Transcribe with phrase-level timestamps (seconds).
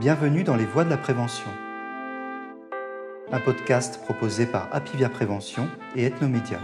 [0.00, 1.50] Bienvenue dans Les Voies de la Prévention,
[3.30, 6.58] un podcast proposé par Apivia Prévention et Ethnomédia.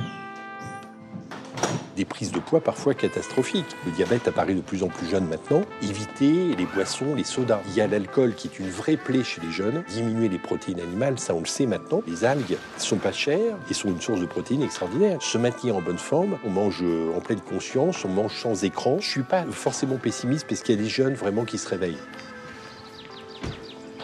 [1.98, 3.77] Des prises de poids parfois catastrophiques.
[3.84, 5.61] Le diabète apparaît de plus en plus jeune maintenant.
[5.83, 7.61] Éviter les boissons, les sodas.
[7.69, 9.84] Il y a l'alcool qui est une vraie plaie chez les jeunes.
[9.87, 12.00] Diminuer les protéines animales, ça on le sait maintenant.
[12.07, 15.21] Les algues sont pas chères et sont une source de protéines extraordinaire.
[15.21, 16.82] Se maintenir en bonne forme, on mange
[17.15, 18.96] en pleine conscience, on mange sans écran.
[18.98, 21.98] Je suis pas forcément pessimiste parce qu'il y a des jeunes vraiment qui se réveillent.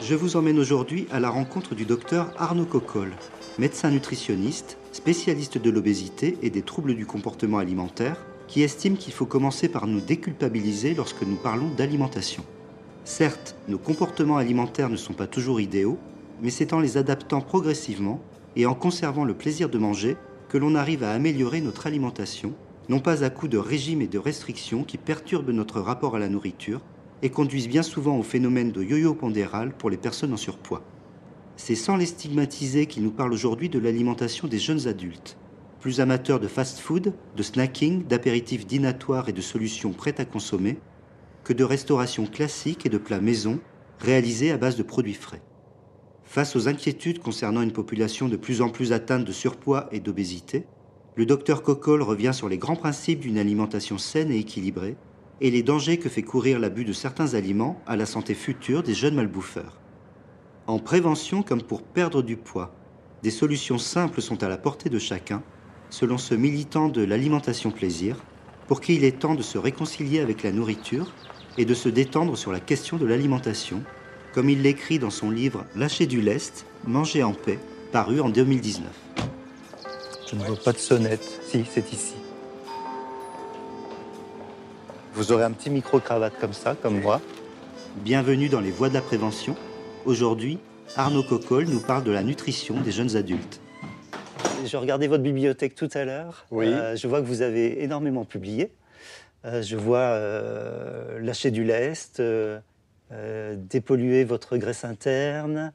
[0.05, 3.13] Je vous emmène aujourd'hui à la rencontre du docteur Arnaud Coccol,
[3.61, 8.17] médecin nutritionniste, spécialiste de l'obésité et des troubles du comportement alimentaire,
[8.49, 12.43] qui estime qu'il faut commencer par nous déculpabiliser lorsque nous parlons d'alimentation.
[13.05, 15.99] Certes, nos comportements alimentaires ne sont pas toujours idéaux,
[16.43, 18.21] mais c'est en les adaptant progressivement
[18.57, 20.17] et en conservant le plaisir de manger
[20.49, 22.55] que l'on arrive à améliorer notre alimentation,
[22.89, 26.29] non pas à coup de régimes et de restrictions qui perturbent notre rapport à la
[26.29, 26.81] nourriture,
[27.23, 30.83] et conduisent bien souvent au phénomène de yo-yo pondéral pour les personnes en surpoids.
[31.57, 35.39] C'est sans les stigmatiser qu'il nous parle aujourd'hui de l'alimentation des jeunes adultes,
[35.81, 40.79] plus amateurs de fast-food, de snacking, d'apéritifs dînatoires et de solutions prêtes à consommer,
[41.45, 43.61] que de restauration classique et de plats maison
[44.01, 45.43] réalisés à base de produits frais.
[46.25, 50.65] Face aux inquiétudes concernant une population de plus en plus atteinte de surpoids et d'obésité,
[51.15, 54.97] le docteur Coccol revient sur les grands principes d'une alimentation saine et équilibrée
[55.41, 58.95] et les dangers que fait courir l'abus de certains aliments à la santé future des
[58.95, 59.79] jeunes malbouffeurs.
[60.67, 62.75] En prévention comme pour perdre du poids,
[63.23, 65.43] des solutions simples sont à la portée de chacun,
[65.91, 68.17] selon ce militant de l'alimentation plaisir,
[68.67, 71.13] pour qui il est temps de se réconcilier avec la nourriture
[71.59, 73.83] et de se détendre sur la question de l'alimentation,
[74.33, 77.59] comme il l'écrit dans son livre Lâcher du lest, manger en paix,
[77.93, 78.87] paru en 2019.
[80.31, 81.41] Je ne vois pas de sonnette.
[81.47, 82.22] Si, c'est ici.
[85.15, 87.21] Vous aurez un petit micro-cravate comme ça, comme moi.
[87.97, 89.55] Bienvenue dans les voies de la prévention.
[90.07, 90.59] Aujourd'hui,
[90.97, 93.61] Arnaud Coccol nous parle de la nutrition des jeunes adultes.
[94.65, 96.47] Je regardais votre bibliothèque tout à l'heure.
[96.51, 96.67] Oui.
[96.67, 98.73] Euh, je vois que vous avez énormément publié.
[99.45, 102.23] Euh, je vois euh, lâcher du lest,
[103.55, 105.75] dépolluer votre graisse interne,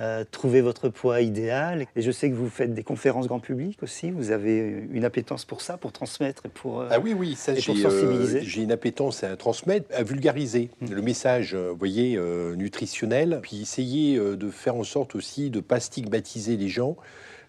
[0.00, 1.86] euh, trouver votre poids idéal.
[1.94, 4.10] Et je sais que vous faites des conférences grand public aussi.
[4.10, 6.80] Vous avez une appétence pour ça, pour transmettre et pour.
[6.80, 8.40] euh, Ah oui, oui, ça Et pour j'ai euh, sensibiliser.
[8.42, 12.18] j'ai une appétence à transmettre, à vulgariser le message, vous voyez,
[12.56, 16.96] nutritionnel, puis essayer de faire en sorte aussi de ne pas stigmatiser les gens.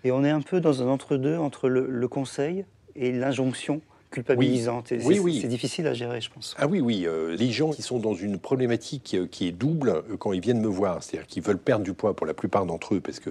[0.03, 3.81] Et on est un peu dans un entre-deux entre le, le conseil et l'injonction
[4.16, 4.92] culpabilisante.
[4.92, 5.40] Oui, c'est- oui.
[5.42, 6.56] C'est difficile à gérer, je pense.
[6.58, 9.90] Ah oui, oui, euh, les gens qui sont dans une problématique euh, qui est double
[9.90, 12.66] euh, quand ils viennent me voir, c'est-à-dire qu'ils veulent perdre du poids pour la plupart
[12.66, 13.30] d'entre eux parce que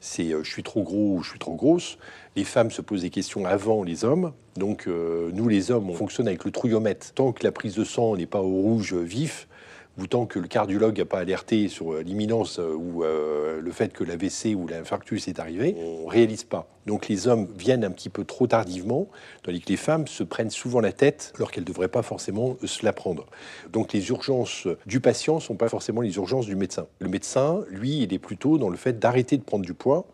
[0.00, 1.98] c'est euh, je suis trop gros ou je suis trop grosse.
[2.36, 4.32] Les femmes se posent des questions avant les hommes.
[4.56, 7.12] Donc euh, nous les hommes, on fonctionne avec le trouillomètre.
[7.14, 9.48] Tant que la prise de sang n'est pas au rouge vif,
[9.98, 13.72] ou tant que le cardiologue n'a pas alerté sur euh, l'imminence euh, ou euh, le
[13.72, 16.68] fait que l'AVC ou l'infarctus est arrivé, on réalise pas.
[16.86, 19.08] Donc les hommes viennent un petit peu trop tardivement,
[19.42, 22.56] tandis que les femmes se prennent souvent la tête alors qu'elles ne devraient pas forcément
[22.64, 23.26] se la prendre.
[23.72, 26.86] Donc les urgences du patient ne sont pas forcément les urgences du médecin.
[26.98, 30.06] Le médecin, lui, il est plutôt dans le fait d'arrêter de prendre du poids,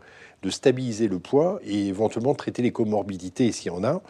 [0.43, 4.03] de stabiliser le poids et éventuellement traiter les comorbidités s'il y en a,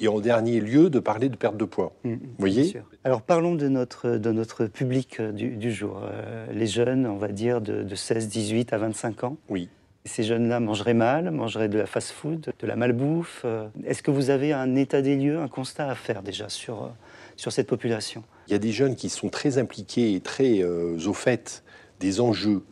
[0.00, 1.92] et en dernier lieu de parler de perte de poids.
[2.04, 6.02] Vous voyez Alors parlons de notre, de notre public euh, du, du jour.
[6.02, 9.36] Euh, les jeunes, on va dire, de, de 16, 18 à 25 ans.
[9.48, 9.68] Oui.
[10.04, 13.42] Ces jeunes-là mangeraient mal, mangeraient de la fast-food, de la malbouffe.
[13.44, 16.92] Euh, Est-ce que vous avez un état des lieux, un constat à faire déjà sur,
[17.36, 18.22] sur cette population?
[18.48, 21.64] Il y a des jeunes qui sont très impliqués et très euh, au fait
[22.00, 22.62] des enjeux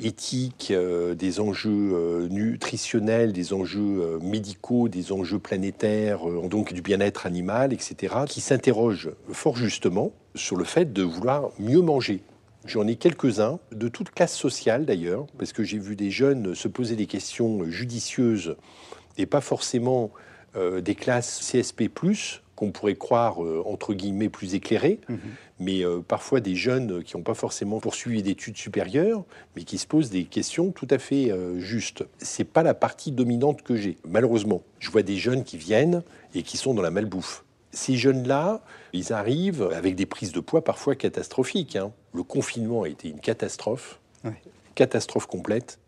[0.00, 6.82] éthiques, euh, des enjeux euh, nutritionnels, des enjeux euh, médicaux, des enjeux planétaires, donc du
[6.82, 12.22] bien-être animal, etc., qui s'interrogent fort justement sur le fait de vouloir mieux manger.
[12.64, 16.68] J'en ai quelques-uns, de toute classe sociale d'ailleurs, parce que j'ai vu des jeunes se
[16.68, 18.56] poser des questions judicieuses
[19.18, 20.10] et pas forcément
[20.54, 21.88] des classes CSP+,
[22.62, 25.00] qu'on pourrait croire, euh, entre guillemets, plus éclairées,
[25.58, 29.24] mais euh, parfois des jeunes qui n'ont pas forcément poursuivi d'études supérieures,
[29.56, 32.04] mais qui se posent des questions tout à fait euh, justes.
[32.18, 34.62] C'est pas la partie dominante que j'ai, malheureusement.
[34.78, 36.04] Je vois des jeunes qui viennent
[36.36, 37.42] et qui sont dans la malbouffe.
[37.72, 38.60] Ces jeunes-là,
[38.92, 41.74] ils arrivent avec des prises de poids parfois catastrophiques.
[41.74, 41.90] hein.
[42.14, 44.30] Le confinement a été une catastrophe, Oui.
[44.76, 45.80] catastrophe complète.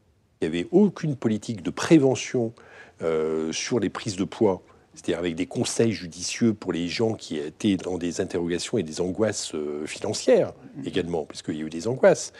[0.42, 2.52] Il n'y avait aucune politique de prévention
[3.00, 4.60] euh, sur les prises de poids,
[4.94, 9.00] c'est-à-dire avec des conseils judicieux pour les gens qui étaient dans des interrogations et des
[9.00, 10.52] angoisses euh, financières
[10.84, 12.32] également, puisqu'il y a eu des angoisses,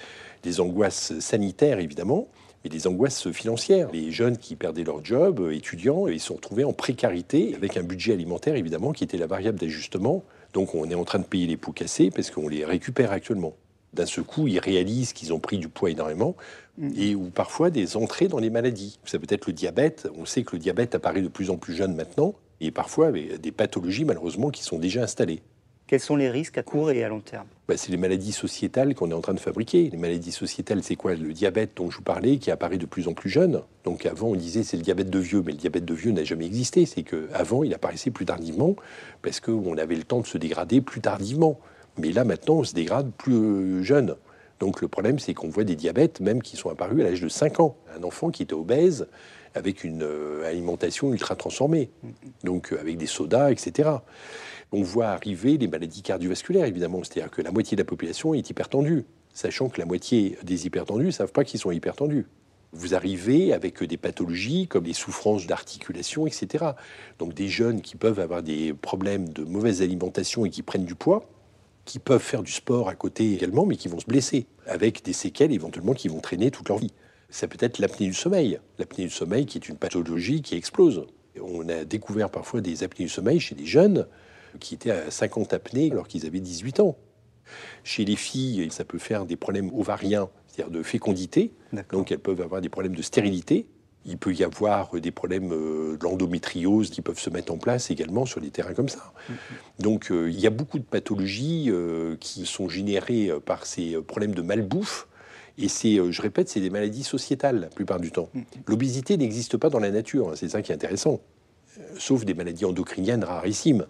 [0.43, 2.29] des angoisses sanitaires évidemment,
[2.63, 3.91] mais des angoisses financières.
[3.93, 7.77] Les jeunes qui perdaient leur job, euh, étudiants, ils se sont retrouvés en précarité avec
[7.77, 10.25] un budget alimentaire évidemment qui était la variable d'ajustement.
[10.53, 13.55] Donc on est en train de payer les pots cassés parce qu'on les récupère actuellement.
[13.93, 16.35] d'un seul coup, ils réalisent qu'ils ont pris du poids énormément,
[16.79, 16.91] mm.
[16.97, 18.99] et ou parfois des entrées dans les maladies.
[19.05, 20.09] Ça peut être le diabète.
[20.17, 23.41] On sait que le diabète apparaît de plus en plus jeune maintenant, et parfois avec
[23.41, 25.43] des pathologies malheureusement qui sont déjà installées.
[25.87, 27.47] Quels sont les risques à court et à long terme?
[27.69, 29.91] Bah, C'est les maladies sociétales qu'on est en train de fabriquer.
[29.91, 31.15] Les maladies sociétales, c'est quoi?
[31.15, 33.61] Le diabète dont je vous parlais, qui apparaît de plus en plus jeune.
[33.85, 36.25] Donc avant, on disait c'est le diabète de vieux, mais le diabète de vieux n'a
[36.25, 36.87] jamais existé.
[36.87, 38.77] C'est qu'avant, il apparaissait plus tardivement,
[39.21, 41.61] parce qu'on avait le temps de se dégrader plus tardivement.
[41.99, 44.17] Mais là, maintenant, on se dégrade plus jeune.
[44.61, 47.29] Donc le problème, c'est qu'on voit des diabètes même qui sont apparus à l'âge de
[47.29, 47.77] 5 ans.
[47.99, 49.07] Un enfant qui était obèse
[49.55, 51.91] avec une euh, alimentation ultra transformée,
[52.43, 53.91] donc euh, avec des sodas, etc.
[54.73, 58.51] On voit arriver les maladies cardiovasculaires, évidemment, c'est-à-dire que la moitié de la population est
[58.51, 62.27] hypertendue, sachant que la moitié des hypertendus ne savent pas qu'ils sont hypertendus.
[62.73, 66.73] Vous arrivez avec des pathologies comme les souffrances d'articulation, etc.
[67.21, 70.97] Donc des jeunes qui peuvent avoir des problèmes de mauvaise alimentation et qui prennent du
[70.97, 71.25] poids,
[71.85, 75.13] qui peuvent faire du sport à côté également, mais qui vont se blesser, avec des
[75.13, 76.93] séquelles éventuellement qui vont traîner toute leur vie.
[77.35, 78.61] Ça peut être l'apnée du sommeil.
[78.79, 81.05] L'apnée du sommeil qui est une pathologie qui explose.
[81.43, 84.07] On a découvert parfois des apnées du sommeil chez des jeunes
[84.61, 86.97] qui étaient à 50 apnées alors qu'ils avaient 18 ans.
[87.83, 91.53] Chez les filles, ça peut faire des problèmes ovariens, c'est-à-dire de fécondité.
[91.91, 93.67] Donc elles peuvent avoir des problèmes de stérilité.
[94.07, 98.27] Il peut y avoir des problèmes euh, d'endométriose qui peuvent se mettre en place également
[98.27, 99.13] sur des terrains comme ça.
[99.29, 99.83] Mm-hmm.
[99.83, 104.37] Donc euh, il y a beaucoup de pathologies euh, qui sont générées par ces problèmes
[104.37, 105.09] de malbouffe.
[105.59, 108.29] Et c'est, je répète, c'est des maladies sociétales la plupart du temps.
[108.35, 108.43] Mm-hmm.
[108.67, 111.21] L'obésité n'existe pas dans la nature, hein, c'est ça qui est intéressant.
[111.99, 113.87] Sauf des maladies endocriniennes rarissimes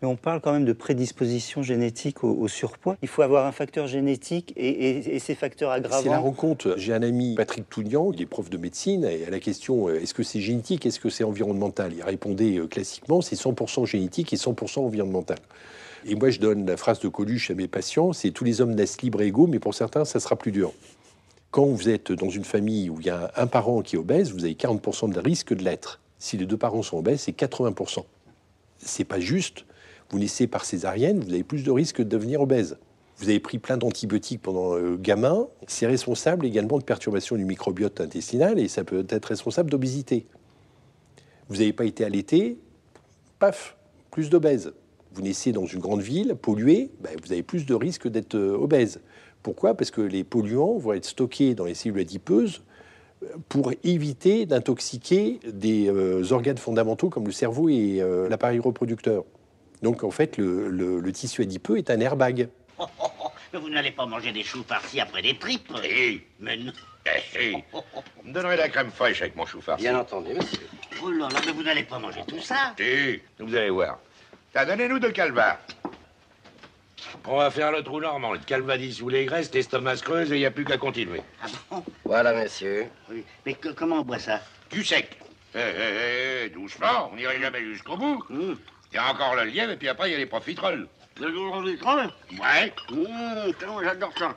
[0.00, 2.96] mais on parle quand même de prédisposition génétique au, surpoids.
[3.02, 6.02] Il faut avoir un facteur génétique et, ces facteurs aggravants.
[6.02, 6.74] C'est la rencontre.
[6.76, 10.00] J'ai un ami, Patrick Tounian, il est prof de médecine, et à la question euh,
[10.00, 14.32] est-ce que c'est génétique, est-ce que c'est environnemental Il répondait euh, classiquement c'est 100% génétique
[14.32, 15.38] et 100% environnemental.
[16.06, 18.74] Et moi, je donne la phrase de Coluche à mes patients c'est tous les hommes
[18.74, 20.72] naissent libres et égaux, mais pour certains, ça sera plus dur.
[21.50, 24.32] Quand vous êtes dans une famille où il y a un parent qui est obèse,
[24.32, 26.00] vous avez 40% de risque de l'être.
[26.18, 28.04] Si les deux parents sont obèses, c'est 80%.
[28.78, 29.64] C'est pas juste
[30.10, 32.78] vous naissez par césarienne, vous avez plus de risques de devenir obèse.
[33.18, 38.00] Vous avez pris plein d'antibiotiques pendant euh, gamin, c'est responsable également de perturbation du microbiote
[38.00, 40.26] intestinal et ça peut être responsable d'obésité.
[41.48, 42.58] Vous n'avez pas été allaité,
[43.38, 43.76] paf,
[44.10, 44.72] plus d'obèse.
[45.12, 48.56] Vous naissez dans une grande ville polluée, ben, vous avez plus de risques d'être euh,
[48.56, 49.00] obèse.
[49.48, 49.72] Pourquoi?
[49.72, 52.60] Parce que les polluants vont être stockés dans les cellules adipeuses
[53.22, 55.90] euh, pour éviter d'intoxiquer des
[56.30, 59.24] organes fondamentaux comme le cerveau et l'appareil reproducteur.
[59.80, 62.50] Donc en fait, le, tissu adipeux est un airbag.
[62.78, 66.20] Oh, oh, oh, mais vous n'allez pas manger des choux farcis après des tripes Si.
[66.40, 66.72] Mais non.
[67.06, 67.64] Eh, si.
[67.72, 69.84] Vous me donnerez de la crème fraîche avec mon chou farci.
[69.84, 70.66] Bien entendu, monsieur.
[71.02, 73.98] Oh là là, mais vous n'allez pas manger tout ça Si, vous allez voir.
[74.54, 75.58] donnez-nous de calva.
[77.26, 80.40] On va faire le trou normand, le calvadis sous les graisses, l'estomac creuse et il
[80.40, 81.20] n'y a plus qu'à continuer.
[81.42, 82.86] Ah bon Voilà, monsieur.
[83.10, 83.24] Oui.
[83.46, 84.40] Mais comment on boit ça?
[84.70, 85.18] Du sec.
[85.54, 88.22] Eh, eh, eh, doucement, on n'irait jamais jusqu'au bout.
[88.30, 88.56] Hum.
[88.92, 90.88] Il y a encore le lièvre et puis après il y a les profiteroles.
[91.20, 92.72] Les profiteroles Ouais.
[92.90, 94.36] Mmh, j'adore ça.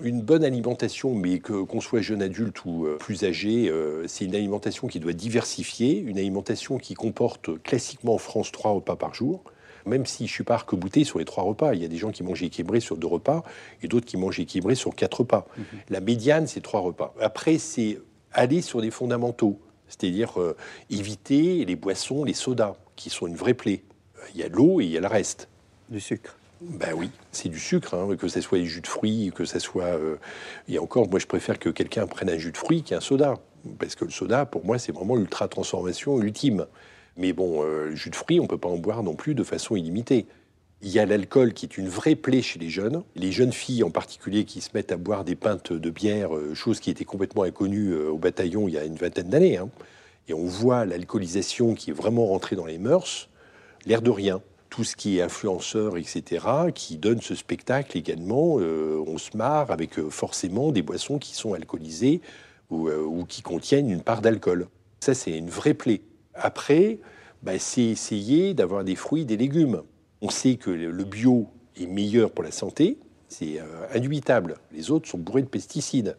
[0.00, 4.24] Une bonne alimentation, mais que qu'on soit jeune adulte ou euh, plus âgé, euh, c'est
[4.24, 9.12] une alimentation qui doit diversifier, une alimentation qui comporte classiquement en France trois repas par
[9.14, 9.44] jour.
[9.86, 12.10] Même si je suis pas arc-bouté sur les trois repas, il y a des gens
[12.10, 13.42] qui mangent équilibré sur deux repas
[13.82, 15.46] et d'autres qui mangent équilibré sur quatre repas.
[15.56, 15.64] Mhm.
[15.90, 17.14] La médiane, c'est trois repas.
[17.20, 17.98] Après, c'est
[18.32, 20.56] aller sur des fondamentaux, c'est-à-dire euh,
[20.90, 23.82] éviter les boissons, les sodas, qui sont une vraie plaie
[24.34, 25.48] il y a l'eau et il y a le reste.
[25.88, 26.36] Du sucre.
[26.60, 29.58] Ben oui, c'est du sucre, hein, que ce soit des jus de fruits, que ce
[29.58, 29.84] soit.
[29.84, 30.16] Euh,
[30.68, 33.34] et encore, moi je préfère que quelqu'un prenne un jus de fruits qu'un soda.
[33.78, 36.66] Parce que le soda, pour moi, c'est vraiment l'ultra transformation ultime.
[37.16, 39.34] Mais bon, euh, le jus de fruits, on ne peut pas en boire non plus
[39.34, 40.26] de façon illimitée.
[40.80, 43.04] Il y a l'alcool qui est une vraie plaie chez les jeunes.
[43.14, 46.54] Les jeunes filles en particulier qui se mettent à boire des pintes de bière, euh,
[46.54, 49.58] chose qui était complètement inconnue au bataillon il y a une vingtaine d'années.
[49.58, 49.68] Hein.
[50.28, 53.28] Et on voit l'alcoolisation qui est vraiment rentrée dans les mœurs
[53.86, 54.40] l'air de rien.
[54.70, 59.70] Tout ce qui est influenceur, etc., qui donne ce spectacle également, euh, on se marre
[59.70, 62.22] avec euh, forcément des boissons qui sont alcoolisées
[62.70, 64.68] euh, ou, qui contiennent une part d'alcool.
[65.00, 66.00] Ça, c'est une vraie plaie.
[66.34, 66.98] Après,
[67.42, 69.82] bah, c'est essayer d'avoir des fruits, des légumes.
[70.20, 72.98] On sait que le bio est meilleur pour la santé,
[73.28, 73.58] c'est
[73.94, 74.58] indubitable.
[74.72, 76.16] Les autres sont bourrés de pesticides.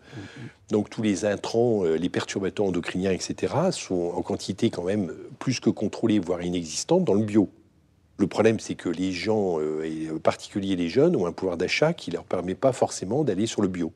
[0.71, 5.69] Donc tous les intrants, les perturbateurs endocriniens, etc., sont en quantité quand même plus que
[5.69, 7.49] contrôlée, voire inexistante dans le bio.
[8.17, 11.57] Le problème, c'est que les gens, euh, et en particulier les jeunes, ont un pouvoir
[11.57, 13.91] d'achat qui ne leur permet pas forcément d'aller sur le bio.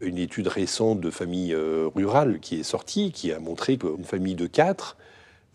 [0.00, 4.34] Une étude récente de famille euh, rurale qui est sortie, qui a montré qu'une famille
[4.34, 4.96] de quatre,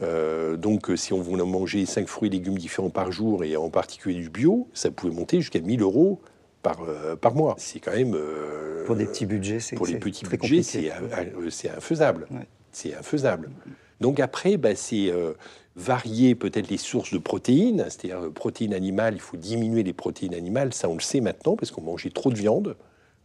[0.02, 3.70] euh, donc si on voulait manger cinq fruits et légumes différents par jour, et en
[3.70, 6.20] particulier du bio, ça pouvait monter jusqu'à 1000 euros
[6.62, 6.80] par,
[7.22, 7.56] par mois.
[7.58, 8.18] C'est quand même.
[8.86, 10.92] pour des petits budgets, c'est Pour les petits budgets, c'est
[11.70, 12.28] infaisable.
[12.72, 13.50] C'est infaisable.
[14.02, 15.12] Donc après, bah, c'est
[15.76, 20.74] varier peut-être les sources de protéines, c'est-à-dire protéines animales, il faut diminuer les protéines animales,
[20.74, 22.76] ça on le sait maintenant parce qu'on mangeait trop de viande.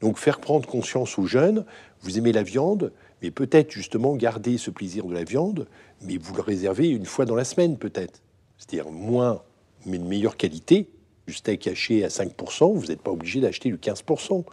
[0.01, 1.65] Donc faire prendre conscience aux jeunes,
[2.01, 5.67] vous aimez la viande, mais peut-être justement garder ce plaisir de la viande,
[6.03, 8.21] mais vous le réservez une fois dans la semaine peut-être.
[8.59, 9.43] C'est-à-dire moins,
[9.87, 10.89] mais de meilleure qualité.
[11.27, 14.45] Du steak haché à 5%, vous n'êtes pas obligé d'acheter du 15%.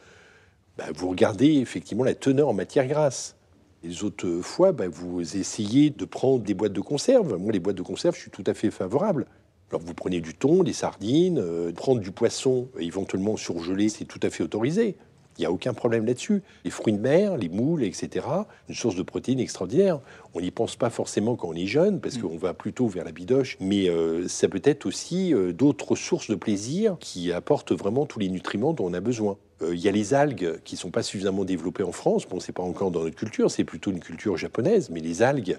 [0.78, 3.36] Ben, vous regardez effectivement la teneur en matière grasse.
[3.84, 7.38] Les autres fois, ben, vous essayez de prendre des boîtes de conserve.
[7.38, 9.26] Moi, les boîtes de conserve, je suis tout à fait favorable.
[9.70, 14.20] Alors vous prenez du thon, des sardines, euh, prendre du poisson éventuellement surgelé, c'est tout
[14.24, 14.96] à fait autorisé.
[15.38, 16.41] Il n'y a aucun problème là-dessus.
[16.65, 18.25] Les fruits de mer, les moules, etc.,
[18.70, 20.00] une source de protéines extraordinaire.
[20.34, 22.22] On n'y pense pas forcément quand on est jeune, parce mm.
[22.22, 26.29] qu'on va plutôt vers la bidoche, mais euh, ça peut être aussi euh, d'autres sources
[26.29, 29.38] de plaisir qui apportent vraiment tous les nutriments dont on a besoin.
[29.62, 32.27] Euh, il y a les algues qui ne sont pas suffisamment développées en France.
[32.27, 35.58] Bon, c'est pas encore dans notre culture, c'est plutôt une culture japonaise, mais les algues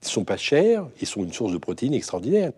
[0.00, 2.52] sont pas chères et sont une source de protéines extraordinaire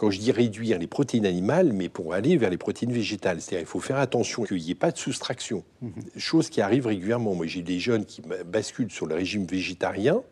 [0.00, 3.42] quand je dis réduire les protéines animales, mais pour aller vers les protéines végétales.
[3.42, 5.62] C'est-à-dire qu'il faut faire attention qu'il n'y ait pas de soustraction.
[5.82, 5.92] Mhm.
[6.16, 7.34] Chose qui arrive régulièrement.
[7.34, 10.22] Moi, j'ai des jeunes qui basculent sur le régime végétarien,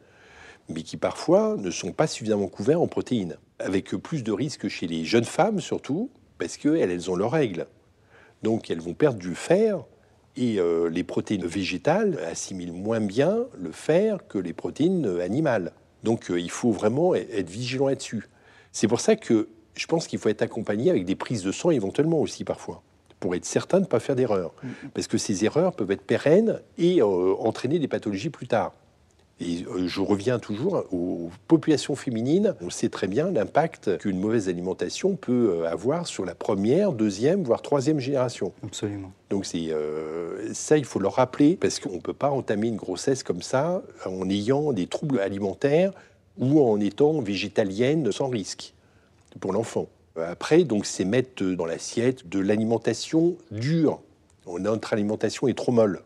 [0.71, 3.37] mais qui parfois ne sont pas suffisamment couverts en protéines.
[3.59, 6.09] Avec plus de risques chez les jeunes femmes, surtout,
[6.39, 7.67] parce qu'elles elles ont leurs règles.
[8.43, 9.85] Donc, elles vont perdre du fer
[10.35, 15.73] et euh, les protéines végétales assimilent moins bien le fer que les protéines animales.
[16.05, 18.29] Donc euh, il faut vraiment être vigilant là-dessus.
[18.73, 19.49] C'est pour ça que
[19.79, 22.83] je pense qu'il faut être accompagné avec des prises de sang éventuellement aussi parfois,
[23.21, 24.53] pour être certain de ne pas faire d'erreur.
[24.63, 24.69] Mm.
[24.93, 28.75] Parce que ces erreurs peuvent être pérennes et euh, entraîner des pathologies plus tard.
[29.41, 32.57] Et euh, je reviens toujours aux populations féminines.
[32.61, 37.45] On sait très bien l'impact qu'une mauvaise alimentation peut euh, avoir sur la première, deuxième,
[37.45, 38.53] voire troisième génération.
[38.65, 39.13] Absolument.
[39.31, 39.69] Donc c'est
[40.55, 43.83] ça, il faut le rappeler parce qu'on ne peut pas entamer une grossesse comme ça
[44.05, 45.93] en ayant des troubles alimentaires
[46.37, 48.75] ou en étant végétalienne sans risque
[49.39, 49.89] pour l'enfant.
[50.17, 54.01] Après, donc, c'est mettre dans l'assiette de l'alimentation dure.
[54.47, 56.03] Notre alimentation est trop molle.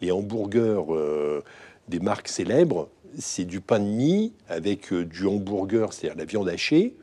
[0.00, 1.42] Les hamburgers euh,
[1.88, 6.48] des marques célèbres, c'est du pain de mie avec euh, du hamburger, c'est-à-dire la viande
[6.48, 6.96] hachée.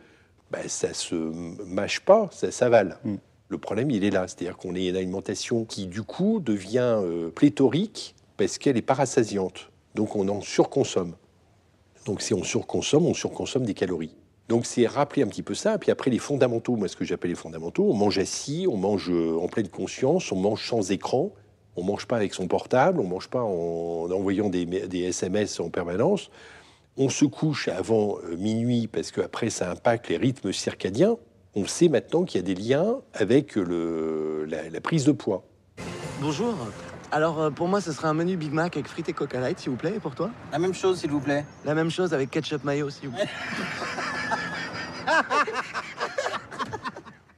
[0.51, 2.97] Ben, ça se mâche pas, ça s'avale.
[3.03, 3.15] Mm.
[3.49, 4.27] Le problème, il est là.
[4.27, 9.69] C'est-à-dire qu'on a une alimentation qui, du coup, devient euh, pléthorique parce qu'elle est parasasiante.
[9.95, 11.15] Donc, on en surconsomme.
[12.05, 14.15] Donc, si on surconsomme, on surconsomme des calories.
[14.49, 15.77] Donc c'est rappeler un petit peu ça.
[15.77, 19.11] Puis après les fondamentaux, moi ce que j'appelle les fondamentaux, on mange assis, on mange
[19.11, 21.31] euh, en pleine conscience, on mange sans écran,
[21.75, 24.65] on mange pas avec son portable, on mange pas en envoyant des,
[25.03, 26.31] SMS en permanence.
[26.97, 31.17] On se couche avant euh, minuit parce qu'après ça impacte les rythmes circadiens.
[31.53, 35.43] On sait maintenant qu'il y a des liens avec le, la, prise de poids.
[36.21, 36.55] Bonjour.
[37.11, 39.59] Alors euh, pour moi, ce serait un menu Big Mac avec frites et Coca Light,
[39.59, 39.93] s'il vous plaît.
[39.95, 40.31] Et pour toi?
[40.51, 41.45] La même chose, s'il vous plaît.
[41.65, 43.29] La même chose avec ketchup mayo, s'il vous plaît.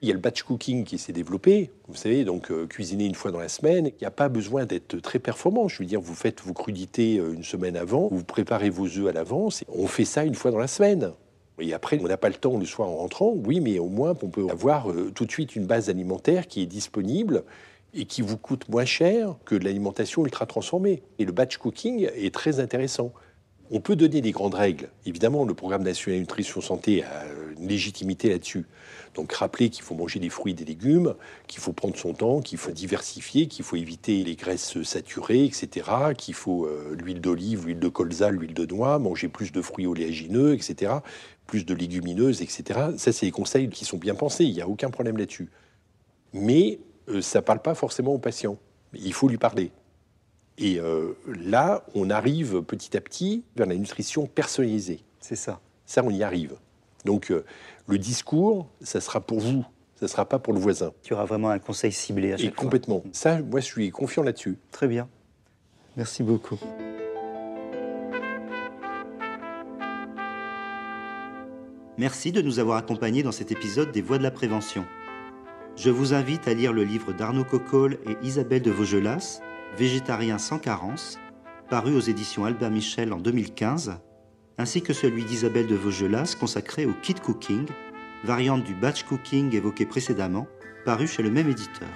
[0.03, 3.13] Il y a le batch cooking qui s'est développé, vous savez, donc euh, cuisiner une
[3.13, 3.85] fois dans la semaine.
[3.85, 5.67] Il n'y a pas besoin d'être très performant.
[5.67, 9.07] Je veux dire, vous faites vos crudités euh, une semaine avant, vous préparez vos œufs
[9.07, 9.63] à l'avance.
[9.67, 11.11] On fait ça une fois dans la semaine.
[11.59, 13.31] Et après, on n'a pas le temps le soir en rentrant.
[13.45, 16.63] Oui, mais au moins, on peut avoir euh, tout de suite une base alimentaire qui
[16.63, 17.43] est disponible
[17.93, 21.03] et qui vous coûte moins cher que de l'alimentation ultra transformée.
[21.19, 23.13] Et le batch cooking est très intéressant.
[23.69, 24.89] On peut donner des grandes règles.
[25.05, 27.23] Évidemment, le programme national nutrition santé a
[27.61, 28.65] une légitimité là-dessus.
[29.13, 31.15] Donc rappeler qu'il faut manger des fruits et des légumes,
[31.47, 35.89] qu'il faut prendre son temps, qu'il faut diversifier, qu'il faut éviter les graisses saturées, etc.,
[36.17, 39.87] qu'il faut euh, l'huile d'olive, l'huile de colza, l'huile de noix, manger plus de fruits
[39.87, 40.93] oléagineux, etc.,
[41.45, 42.79] plus de légumineuses, etc.
[42.97, 45.49] Ça, c'est des conseils qui sont bien pensés, il n'y a aucun problème là-dessus.
[46.33, 48.57] Mais euh, ça ne parle pas forcément au patient.
[48.93, 49.71] Il faut lui parler.
[50.57, 55.01] Et euh, là, on arrive petit à petit vers la nutrition personnalisée.
[55.19, 55.59] C'est ça.
[55.85, 56.55] Ça, on y arrive.
[57.05, 57.45] Donc, euh,
[57.87, 59.65] le discours, ça sera pour vous,
[59.95, 60.91] ça ne sera pas pour le voisin.
[61.03, 63.03] Tu auras vraiment un conseil ciblé à chaque Et complètement.
[63.11, 64.57] Ça, moi, je suis confiant là-dessus.
[64.71, 65.07] Très bien.
[65.97, 66.57] Merci beaucoup.
[71.97, 74.85] Merci de nous avoir accompagnés dans cet épisode des Voix de la Prévention.
[75.75, 79.41] Je vous invite à lire le livre d'Arnaud Coccol et Isabelle de Vaugelas,
[79.77, 81.19] Végétarien sans carence,
[81.69, 83.99] paru aux éditions Albert Michel en 2015,
[84.61, 87.65] ainsi que celui d'Isabelle de Vaugelas consacré au kit cooking,
[88.23, 90.47] variante du batch cooking évoqué précédemment,
[90.85, 91.89] paru chez le même éditeur.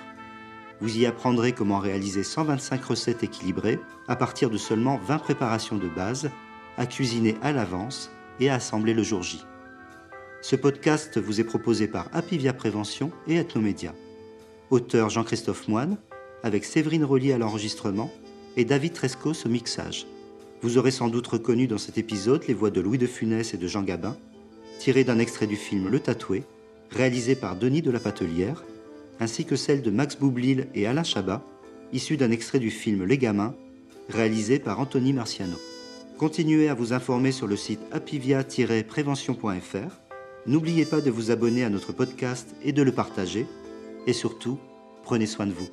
[0.82, 5.88] Vous y apprendrez comment réaliser 125 recettes équilibrées à partir de seulement 20 préparations de
[5.88, 6.32] base,
[6.78, 9.46] à cuisiner à l'avance et à assembler le jour J.
[10.42, 13.94] Ce podcast vous est proposé par Apivia Prévention et Ethnomédia.
[14.72, 15.98] Auteur Jean-Christophe Moine,
[16.42, 18.12] avec Séverine Rollier à l'enregistrement
[18.58, 20.08] et David Trescos au mixage.
[20.66, 23.58] Vous aurez sans doute reconnu dans cet épisode les voix de Louis de Funès et
[23.58, 24.18] de Jean Gabin,
[24.80, 26.42] tirées d'un extrait du film Le Tatoué,
[26.90, 28.64] réalisé par Denis de la Patelière,
[29.20, 31.46] ainsi que celles de Max Boublil et Alain Chabat,
[31.94, 33.54] issues d'un extrait du film Les Gamins,
[34.10, 35.58] réalisé par Anthony Marciano.
[36.18, 40.00] Continuez à vous informer sur le site apivia-prévention.fr.
[40.48, 43.46] N'oubliez pas de vous abonner à notre podcast et de le partager.
[44.08, 44.58] Et surtout,
[45.04, 45.70] prenez soin de vous.